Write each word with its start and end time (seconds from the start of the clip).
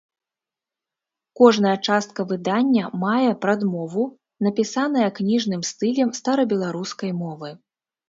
Кожная 1.39 1.73
частка 1.89 2.25
выдання 2.31 2.85
мае 3.05 3.31
прадмову, 3.45 4.03
напісаная 4.49 5.07
кніжным 5.23 5.61
стылем 5.75 6.09
старабеларускай 6.25 7.11
мовы. 7.25 7.57